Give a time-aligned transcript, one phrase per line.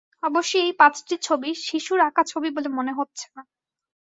[0.23, 3.41] অবশ্যি এই পাঁচটি ছবি শিশুর আঁকা ছবি বলে মনে হচ্ছে না।